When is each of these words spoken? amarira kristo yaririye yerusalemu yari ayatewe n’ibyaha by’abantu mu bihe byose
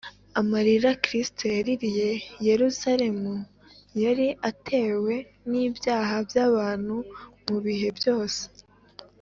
amarira 0.39 0.89
kristo 1.03 1.43
yaririye 1.55 2.09
yerusalemu 2.47 3.33
yari 4.03 4.27
ayatewe 4.47 5.13
n’ibyaha 5.49 6.15
by’abantu 6.27 6.95
mu 7.47 7.57
bihe 7.65 7.89
byose 7.97 8.43